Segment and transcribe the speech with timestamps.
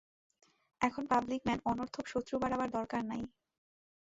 [0.81, 3.21] এখন public man, অনর্থক শত্রু বাড়াবার দরকার নাই।